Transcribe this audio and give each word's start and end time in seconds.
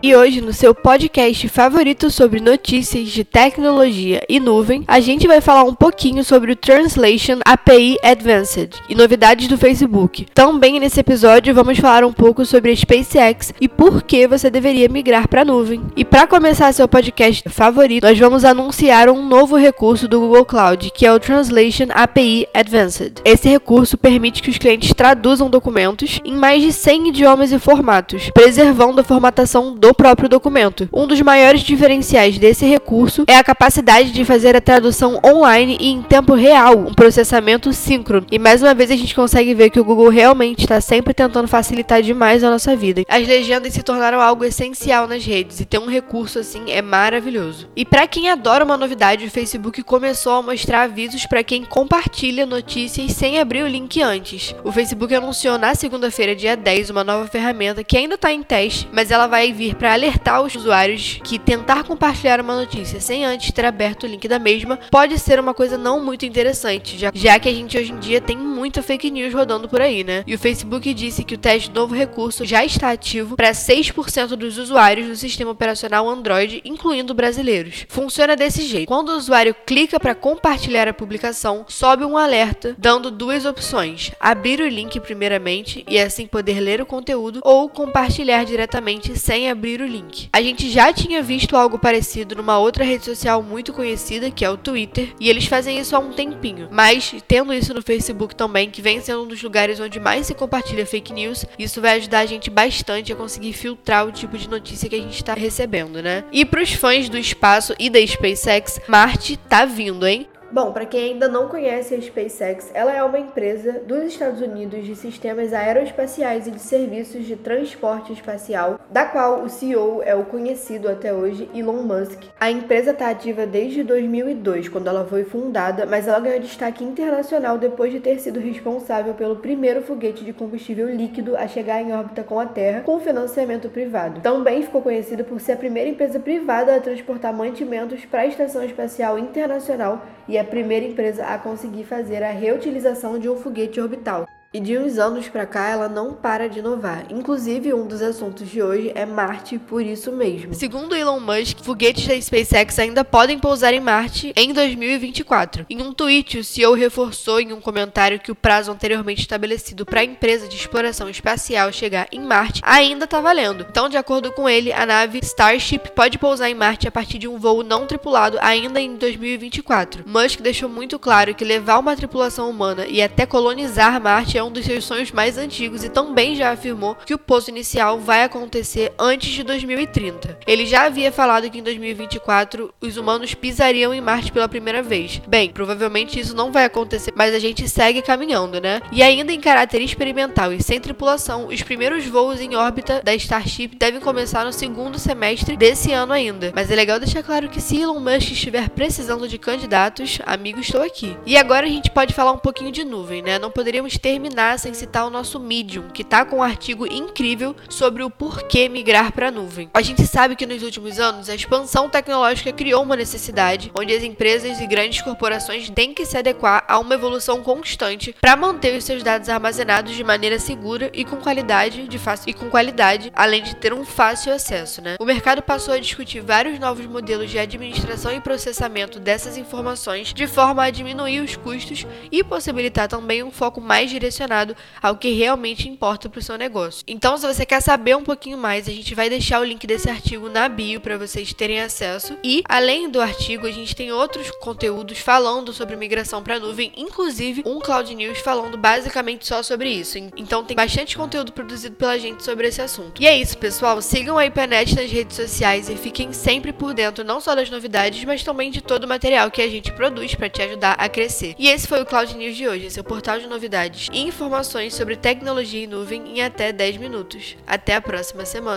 E 0.00 0.14
hoje, 0.14 0.40
no 0.40 0.52
seu 0.52 0.72
podcast 0.72 1.48
favorito 1.48 2.08
sobre 2.08 2.38
notícias 2.38 3.08
de 3.08 3.24
tecnologia 3.24 4.22
e 4.28 4.38
nuvem, 4.38 4.84
a 4.86 5.00
gente 5.00 5.26
vai 5.26 5.40
falar 5.40 5.64
um 5.64 5.74
pouquinho 5.74 6.22
sobre 6.22 6.52
o 6.52 6.56
Translation 6.56 7.40
API 7.44 7.98
Advanced 8.00 8.76
e 8.88 8.94
novidades 8.94 9.48
do 9.48 9.58
Facebook. 9.58 10.26
Também 10.32 10.78
nesse 10.78 11.00
episódio 11.00 11.52
vamos 11.52 11.78
falar 11.78 12.04
um 12.04 12.12
pouco 12.12 12.46
sobre 12.46 12.70
a 12.70 12.76
SpaceX 12.76 13.52
e 13.60 13.66
por 13.66 14.04
que 14.04 14.28
você 14.28 14.48
deveria 14.48 14.88
migrar 14.88 15.26
para 15.26 15.42
a 15.42 15.44
nuvem. 15.44 15.82
E 15.96 16.04
para 16.04 16.28
começar 16.28 16.72
seu 16.72 16.86
podcast 16.86 17.48
favorito, 17.48 18.06
nós 18.06 18.16
vamos 18.16 18.44
anunciar 18.44 19.08
um 19.08 19.26
novo 19.26 19.56
recurso 19.56 20.06
do 20.06 20.20
Google 20.20 20.44
Cloud, 20.44 20.92
que 20.94 21.06
é 21.06 21.12
o 21.12 21.18
Translation 21.18 21.86
API 21.90 22.46
Advanced. 22.54 23.14
Esse 23.24 23.48
recurso 23.48 23.98
permite 23.98 24.44
que 24.44 24.50
os 24.50 24.58
clientes 24.58 24.94
traduzam 24.94 25.50
documentos 25.50 26.20
em 26.24 26.36
mais 26.36 26.62
de 26.62 26.72
100 26.72 27.08
idiomas 27.08 27.50
e 27.50 27.58
formatos, 27.58 28.30
preservando 28.30 29.00
a 29.00 29.04
formatação 29.04 29.74
do 29.74 29.87
do 29.88 29.94
próprio 29.94 30.28
documento. 30.28 30.86
Um 30.92 31.06
dos 31.06 31.18
maiores 31.22 31.62
diferenciais 31.62 32.36
desse 32.36 32.66
recurso 32.66 33.24
é 33.26 33.38
a 33.38 33.44
capacidade 33.44 34.12
de 34.12 34.22
fazer 34.22 34.54
a 34.54 34.60
tradução 34.60 35.18
online 35.24 35.78
e 35.80 35.88
em 35.88 36.02
tempo 36.02 36.34
real, 36.34 36.76
um 36.76 36.92
processamento 36.92 37.72
síncrono. 37.72 38.26
E 38.30 38.38
mais 38.38 38.62
uma 38.62 38.74
vez 38.74 38.90
a 38.90 38.96
gente 38.96 39.14
consegue 39.14 39.54
ver 39.54 39.70
que 39.70 39.80
o 39.80 39.84
Google 39.84 40.10
realmente 40.10 40.60
está 40.60 40.78
sempre 40.78 41.14
tentando 41.14 41.48
facilitar 41.48 42.02
demais 42.02 42.44
a 42.44 42.50
nossa 42.50 42.76
vida. 42.76 43.02
As 43.08 43.26
legendas 43.26 43.72
se 43.72 43.82
tornaram 43.82 44.20
algo 44.20 44.44
essencial 44.44 45.08
nas 45.08 45.24
redes 45.24 45.58
e 45.58 45.64
ter 45.64 45.78
um 45.78 45.86
recurso 45.86 46.38
assim 46.38 46.70
é 46.70 46.82
maravilhoso. 46.82 47.66
E 47.74 47.82
para 47.82 48.06
quem 48.06 48.28
adora 48.28 48.66
uma 48.66 48.76
novidade, 48.76 49.24
o 49.24 49.30
Facebook 49.30 49.82
começou 49.82 50.34
a 50.34 50.42
mostrar 50.42 50.82
avisos 50.82 51.24
para 51.24 51.42
quem 51.42 51.64
compartilha 51.64 52.44
notícias 52.44 53.12
sem 53.12 53.40
abrir 53.40 53.62
o 53.62 53.68
link 53.68 54.02
antes. 54.02 54.54
O 54.62 54.70
Facebook 54.70 55.14
anunciou 55.14 55.56
na 55.56 55.74
segunda-feira, 55.74 56.36
dia 56.36 56.54
10, 56.54 56.90
uma 56.90 57.02
nova 57.02 57.26
ferramenta 57.26 57.82
que 57.82 57.96
ainda 57.96 58.16
está 58.16 58.30
em 58.30 58.42
teste, 58.42 58.86
mas 58.92 59.10
ela 59.10 59.26
vai 59.26 59.50
vir 59.50 59.77
para 59.78 59.92
alertar 59.92 60.42
os 60.42 60.54
usuários 60.54 61.20
que 61.22 61.38
tentar 61.38 61.84
compartilhar 61.84 62.40
uma 62.40 62.56
notícia 62.56 63.00
sem 63.00 63.24
antes 63.24 63.52
ter 63.52 63.64
aberto 63.64 64.04
o 64.04 64.06
link 64.06 64.26
da 64.26 64.38
mesma 64.38 64.78
pode 64.90 65.18
ser 65.18 65.38
uma 65.38 65.54
coisa 65.54 65.78
não 65.78 66.04
muito 66.04 66.26
interessante, 66.26 66.98
já, 66.98 67.10
já 67.14 67.38
que 67.38 67.48
a 67.48 67.52
gente 67.52 67.78
hoje 67.78 67.92
em 67.92 67.98
dia 67.98 68.20
tem 68.20 68.36
muita 68.36 68.82
fake 68.82 69.10
news 69.10 69.32
rodando 69.32 69.68
por 69.68 69.80
aí, 69.80 70.02
né? 70.02 70.24
E 70.26 70.34
o 70.34 70.38
Facebook 70.38 70.92
disse 70.92 71.22
que 71.22 71.34
o 71.34 71.38
teste 71.38 71.70
do 71.70 71.80
novo 71.80 71.94
recurso 71.94 72.44
já 72.44 72.64
está 72.64 72.90
ativo 72.90 73.36
para 73.36 73.52
6% 73.52 74.28
dos 74.36 74.58
usuários 74.58 75.06
do 75.06 75.16
sistema 75.16 75.50
operacional 75.50 76.08
Android, 76.08 76.60
incluindo 76.64 77.14
brasileiros. 77.14 77.86
Funciona 77.88 78.34
desse 78.34 78.62
jeito: 78.62 78.88
quando 78.88 79.10
o 79.10 79.16
usuário 79.16 79.54
clica 79.66 80.00
para 80.00 80.14
compartilhar 80.14 80.88
a 80.88 80.94
publicação, 80.94 81.64
sobe 81.68 82.04
um 82.04 82.16
alerta 82.16 82.74
dando 82.78 83.10
duas 83.10 83.44
opções: 83.44 84.10
abrir 84.18 84.60
o 84.60 84.68
link 84.68 84.98
primeiramente 85.00 85.84
e 85.88 85.98
assim 85.98 86.26
poder 86.26 86.60
ler 86.60 86.80
o 86.80 86.86
conteúdo, 86.86 87.40
ou 87.44 87.68
compartilhar 87.68 88.44
diretamente 88.44 89.16
sem 89.18 89.50
abrir 89.50 89.67
o 89.76 89.86
link. 89.86 90.28
A 90.32 90.42
gente 90.42 90.70
já 90.70 90.92
tinha 90.92 91.22
visto 91.22 91.56
algo 91.56 91.78
parecido 91.78 92.34
numa 92.34 92.58
outra 92.58 92.84
rede 92.84 93.04
social 93.04 93.42
muito 93.42 93.72
conhecida, 93.72 94.30
que 94.30 94.44
é 94.44 94.50
o 94.50 94.56
Twitter, 94.56 95.14
e 95.20 95.28
eles 95.28 95.46
fazem 95.46 95.78
isso 95.78 95.94
há 95.94 95.98
um 95.98 96.12
tempinho. 96.12 96.68
Mas, 96.70 97.14
tendo 97.26 97.52
isso 97.52 97.74
no 97.74 97.82
Facebook 97.82 98.34
também, 98.34 98.70
que 98.70 98.82
vem 98.82 99.00
sendo 99.00 99.24
um 99.24 99.28
dos 99.28 99.42
lugares 99.42 99.80
onde 99.80 100.00
mais 100.00 100.26
se 100.26 100.34
compartilha 100.34 100.86
fake 100.86 101.12
news, 101.12 101.44
isso 101.58 101.80
vai 101.80 101.96
ajudar 101.96 102.20
a 102.20 102.26
gente 102.26 102.50
bastante 102.50 103.12
a 103.12 103.16
conseguir 103.16 103.52
filtrar 103.52 104.06
o 104.06 104.12
tipo 104.12 104.36
de 104.36 104.48
notícia 104.48 104.88
que 104.88 104.96
a 104.96 105.00
gente 105.00 105.16
está 105.16 105.34
recebendo, 105.34 106.02
né? 106.02 106.24
E 106.32 106.44
para 106.44 106.62
os 106.62 106.72
fãs 106.72 107.08
do 107.08 107.18
espaço 107.18 107.74
e 107.78 107.90
da 107.90 108.04
SpaceX, 108.04 108.80
Marte 108.88 109.36
tá 109.36 109.64
vindo, 109.64 110.06
hein? 110.06 110.26
Bom, 110.50 110.72
para 110.72 110.86
quem 110.86 111.12
ainda 111.12 111.28
não 111.28 111.46
conhece 111.46 111.94
a 111.94 112.00
SpaceX, 112.00 112.70
ela 112.72 112.90
é 112.90 113.02
uma 113.02 113.18
empresa 113.18 113.82
dos 113.86 114.04
Estados 114.04 114.40
Unidos 114.40 114.82
de 114.82 114.96
sistemas 114.96 115.52
aeroespaciais 115.52 116.46
e 116.46 116.50
de 116.50 116.58
serviços 116.58 117.26
de 117.26 117.36
transporte 117.36 118.14
espacial, 118.14 118.80
da 118.90 119.04
qual 119.04 119.42
o 119.42 119.50
CEO 119.50 120.02
é 120.02 120.14
o 120.14 120.24
conhecido 120.24 120.88
até 120.88 121.12
hoje 121.12 121.50
Elon 121.54 121.82
Musk. 121.82 122.22
A 122.40 122.50
empresa 122.50 122.92
está 122.92 123.10
ativa 123.10 123.44
desde 123.44 123.82
2002, 123.82 124.70
quando 124.70 124.86
ela 124.86 125.04
foi 125.04 125.22
fundada, 125.22 125.84
mas 125.84 126.08
ela 126.08 126.18
ganhou 126.18 126.40
destaque 126.40 126.82
internacional 126.82 127.58
depois 127.58 127.92
de 127.92 128.00
ter 128.00 128.18
sido 128.18 128.40
responsável 128.40 129.12
pelo 129.12 129.36
primeiro 129.36 129.82
foguete 129.82 130.24
de 130.24 130.32
combustível 130.32 130.88
líquido 130.88 131.36
a 131.36 131.46
chegar 131.46 131.82
em 131.82 131.92
órbita 131.92 132.22
com 132.22 132.40
a 132.40 132.46
Terra, 132.46 132.80
com 132.80 132.98
financiamento 133.00 133.68
privado. 133.68 134.22
Também 134.22 134.62
ficou 134.62 134.80
conhecida 134.80 135.22
por 135.22 135.40
ser 135.40 135.52
a 135.52 135.56
primeira 135.56 135.90
empresa 135.90 136.18
privada 136.18 136.74
a 136.74 136.80
transportar 136.80 137.34
mantimentos 137.34 138.06
para 138.06 138.22
a 138.22 138.26
Estação 138.26 138.64
Espacial 138.64 139.18
Internacional 139.18 140.06
e 140.26 140.37
a 140.38 140.44
primeira 140.44 140.86
empresa 140.86 141.26
a 141.26 141.38
conseguir 141.38 141.84
fazer 141.84 142.22
a 142.22 142.30
reutilização 142.30 143.18
de 143.18 143.28
um 143.28 143.36
foguete 143.36 143.80
orbital. 143.80 144.26
E 144.50 144.60
de 144.60 144.78
uns 144.78 144.98
anos 144.98 145.28
para 145.28 145.44
cá 145.44 145.68
ela 145.68 145.90
não 145.90 146.14
para 146.14 146.48
de 146.48 146.60
inovar. 146.60 147.04
Inclusive, 147.10 147.74
um 147.74 147.86
dos 147.86 148.00
assuntos 148.00 148.48
de 148.48 148.62
hoje 148.62 148.90
é 148.94 149.04
Marte 149.04 149.58
por 149.58 149.82
isso 149.82 150.10
mesmo. 150.10 150.54
Segundo 150.54 150.96
Elon 150.96 151.20
Musk, 151.20 151.58
foguetes 151.62 152.06
da 152.06 152.18
SpaceX 152.18 152.78
ainda 152.78 153.04
podem 153.04 153.38
pousar 153.38 153.74
em 153.74 153.80
Marte 153.80 154.32
em 154.34 154.54
2024. 154.54 155.66
Em 155.68 155.82
um 155.82 155.92
tweet, 155.92 156.38
o 156.38 156.44
CEO 156.44 156.72
reforçou 156.72 157.40
em 157.40 157.52
um 157.52 157.60
comentário 157.60 158.18
que 158.18 158.32
o 158.32 158.34
prazo 158.34 158.72
anteriormente 158.72 159.20
estabelecido 159.20 159.84
para 159.84 160.00
a 160.00 160.04
empresa 160.04 160.48
de 160.48 160.56
exploração 160.56 161.10
espacial 161.10 161.70
chegar 161.70 162.08
em 162.10 162.20
Marte 162.22 162.62
ainda 162.64 163.04
está 163.04 163.20
valendo. 163.20 163.66
Então, 163.68 163.86
de 163.86 163.98
acordo 163.98 164.32
com 164.32 164.48
ele, 164.48 164.72
a 164.72 164.86
nave 164.86 165.18
Starship 165.18 165.90
pode 165.94 166.16
pousar 166.16 166.48
em 166.48 166.54
Marte 166.54 166.88
a 166.88 166.90
partir 166.90 167.18
de 167.18 167.28
um 167.28 167.38
voo 167.38 167.62
não 167.62 167.86
tripulado 167.86 168.38
ainda 168.40 168.80
em 168.80 168.96
2024. 168.96 170.04
Musk 170.06 170.40
deixou 170.40 170.70
muito 170.70 170.98
claro 170.98 171.34
que 171.34 171.44
levar 171.44 171.78
uma 171.78 171.94
tripulação 171.94 172.48
humana 172.48 172.86
e 172.86 173.02
até 173.02 173.26
colonizar 173.26 174.00
Marte 174.00 174.37
é 174.38 174.42
um 174.42 174.50
dos 174.50 174.64
seus 174.64 174.84
sonhos 174.84 175.10
mais 175.10 175.36
antigos 175.36 175.82
e 175.82 175.88
também 175.88 176.36
já 176.36 176.50
afirmou 176.52 176.94
que 176.94 177.14
o 177.14 177.18
pouso 177.18 177.50
inicial 177.50 177.98
vai 177.98 178.22
acontecer 178.22 178.92
antes 178.98 179.30
de 179.30 179.42
2030. 179.42 180.38
Ele 180.46 180.64
já 180.64 180.86
havia 180.86 181.10
falado 181.10 181.50
que 181.50 181.58
em 181.58 181.62
2024 181.62 182.72
os 182.80 182.96
humanos 182.96 183.34
pisariam 183.34 183.92
em 183.92 184.00
Marte 184.00 184.30
pela 184.30 184.48
primeira 184.48 184.82
vez. 184.82 185.20
Bem, 185.26 185.50
provavelmente 185.50 186.20
isso 186.20 186.36
não 186.36 186.52
vai 186.52 186.64
acontecer, 186.64 187.12
mas 187.16 187.34
a 187.34 187.38
gente 187.38 187.68
segue 187.68 188.00
caminhando, 188.00 188.60
né? 188.60 188.80
E 188.92 189.02
ainda 189.02 189.32
em 189.32 189.40
caráter 189.40 189.82
experimental 189.82 190.52
e 190.52 190.62
sem 190.62 190.80
tripulação, 190.80 191.48
os 191.48 191.62
primeiros 191.62 192.06
voos 192.06 192.40
em 192.40 192.54
órbita 192.54 193.02
da 193.02 193.14
Starship 193.14 193.76
devem 193.76 194.00
começar 194.00 194.44
no 194.44 194.52
segundo 194.52 194.98
semestre 194.98 195.56
desse 195.56 195.92
ano 195.92 196.12
ainda. 196.12 196.52
Mas 196.54 196.70
é 196.70 196.76
legal 196.76 197.00
deixar 197.00 197.22
claro 197.22 197.48
que 197.48 197.60
se 197.60 197.80
Elon 197.80 197.98
Musk 197.98 198.30
estiver 198.30 198.68
precisando 198.70 199.26
de 199.28 199.38
candidatos, 199.38 200.20
amigo, 200.24 200.60
estou 200.60 200.82
aqui. 200.82 201.16
E 201.26 201.36
agora 201.36 201.66
a 201.66 201.70
gente 201.70 201.90
pode 201.90 202.14
falar 202.14 202.32
um 202.32 202.38
pouquinho 202.38 202.70
de 202.70 202.84
nuvem, 202.84 203.20
né? 203.20 203.38
Não 203.38 203.50
poderíamos 203.50 203.98
terminar 203.98 204.27
terminar 204.28 204.58
sem 204.58 204.74
citar 204.74 205.06
o 205.06 205.10
nosso 205.10 205.40
Medium, 205.40 205.88
que 205.88 206.02
está 206.02 206.24
com 206.24 206.36
um 206.36 206.42
artigo 206.42 206.86
incrível 206.86 207.56
sobre 207.68 208.02
o 208.02 208.10
porquê 208.10 208.68
migrar 208.68 209.10
para 209.12 209.28
a 209.28 209.30
nuvem. 209.30 209.70
A 209.72 209.80
gente 209.80 210.06
sabe 210.06 210.36
que 210.36 210.46
nos 210.46 210.62
últimos 210.62 210.98
anos 210.98 211.30
a 211.30 211.34
expansão 211.34 211.88
tecnológica 211.88 212.52
criou 212.52 212.82
uma 212.82 212.94
necessidade 212.94 213.72
onde 213.78 213.94
as 213.94 214.02
empresas 214.02 214.60
e 214.60 214.66
grandes 214.66 215.00
corporações 215.00 215.70
têm 215.70 215.94
que 215.94 216.04
se 216.04 216.16
adequar 216.16 216.64
a 216.68 216.78
uma 216.78 216.94
evolução 216.94 217.42
constante 217.42 218.14
para 218.20 218.36
manter 218.36 218.76
os 218.76 218.84
seus 218.84 219.02
dados 219.02 219.28
armazenados 219.28 219.94
de 219.94 220.04
maneira 220.04 220.38
segura 220.38 220.90
e 220.92 221.04
com 221.04 221.16
qualidade, 221.16 221.88
de 221.88 221.98
fácil 221.98 222.30
e 222.30 222.34
com 222.34 222.50
qualidade, 222.50 223.10
além 223.14 223.42
de 223.42 223.56
ter 223.56 223.72
um 223.72 223.84
fácil 223.84 224.32
acesso, 224.32 224.82
né? 224.82 224.96
O 225.00 225.06
mercado 225.06 225.42
passou 225.42 225.72
a 225.72 225.78
discutir 225.78 226.20
vários 226.20 226.58
novos 226.58 226.84
modelos 226.84 227.30
de 227.30 227.38
administração 227.38 228.12
e 228.12 228.20
processamento 228.20 229.00
dessas 229.00 229.38
informações 229.38 230.12
de 230.12 230.26
forma 230.26 230.64
a 230.64 230.70
diminuir 230.70 231.20
os 231.20 231.34
custos 231.34 231.86
e 232.12 232.22
possibilitar 232.22 232.88
também 232.88 233.22
um 233.22 233.30
foco 233.30 233.60
mais 233.60 233.90
direcionado 233.90 234.17
direcionado 234.18 234.56
ao 234.82 234.96
que 234.96 235.10
realmente 235.10 235.68
importa 235.68 236.08
para 236.08 236.18
o 236.18 236.22
seu 236.22 236.36
negócio. 236.36 236.82
Então, 236.86 237.16
se 237.16 237.26
você 237.26 237.46
quer 237.46 237.60
saber 237.60 237.96
um 237.96 238.02
pouquinho 238.02 238.36
mais, 238.36 238.68
a 238.68 238.72
gente 238.72 238.94
vai 238.94 239.08
deixar 239.08 239.40
o 239.40 239.44
link 239.44 239.66
desse 239.66 239.88
artigo 239.88 240.28
na 240.28 240.48
bio 240.48 240.80
para 240.80 240.98
vocês 240.98 241.32
terem 241.32 241.60
acesso. 241.60 242.16
E, 242.24 242.42
além 242.48 242.90
do 242.90 243.00
artigo, 243.00 243.46
a 243.46 243.50
gente 243.50 243.76
tem 243.76 243.92
outros 243.92 244.30
conteúdos 244.40 244.98
falando 244.98 245.52
sobre 245.52 245.76
migração 245.76 246.22
para 246.22 246.36
a 246.36 246.40
nuvem, 246.40 246.72
inclusive 246.76 247.42
um 247.46 247.60
Cloud 247.60 247.94
News 247.94 248.18
falando 248.18 248.56
basicamente 248.58 249.26
só 249.26 249.42
sobre 249.42 249.70
isso. 249.70 249.98
Então, 250.16 250.44
tem 250.44 250.56
bastante 250.56 250.96
conteúdo 250.96 251.32
produzido 251.32 251.76
pela 251.76 251.98
gente 251.98 252.24
sobre 252.24 252.48
esse 252.48 252.60
assunto. 252.60 253.00
E 253.00 253.06
é 253.06 253.16
isso, 253.16 253.38
pessoal. 253.38 253.80
Sigam 253.80 254.18
a 254.18 254.26
IPNet 254.26 254.74
nas 254.74 254.90
redes 254.90 255.16
sociais 255.16 255.68
e 255.68 255.76
fiquem 255.76 256.12
sempre 256.12 256.52
por 256.52 256.74
dentro 256.74 257.04
não 257.04 257.20
só 257.20 257.34
das 257.34 257.50
novidades, 257.50 258.04
mas 258.04 258.22
também 258.22 258.50
de 258.50 258.60
todo 258.60 258.84
o 258.84 258.88
material 258.88 259.30
que 259.30 259.42
a 259.42 259.48
gente 259.48 259.72
produz 259.72 260.14
para 260.14 260.28
te 260.28 260.42
ajudar 260.42 260.72
a 260.72 260.88
crescer. 260.88 261.34
E 261.38 261.48
esse 261.48 261.66
foi 261.66 261.82
o 261.82 261.86
Cloud 261.86 262.16
News 262.16 262.36
de 262.36 262.48
hoje, 262.48 262.70
seu 262.70 262.82
portal 262.82 263.18
de 263.18 263.26
novidades 263.26 263.88
informações 264.08 264.74
sobre 264.74 264.96
tecnologia 264.96 265.64
em 265.64 265.66
nuvem 265.66 266.18
em 266.18 266.22
até 266.22 266.52
10 266.52 266.78
minutos. 266.78 267.36
Até 267.46 267.74
a 267.74 267.80
próxima 267.80 268.24
semana! 268.24 268.56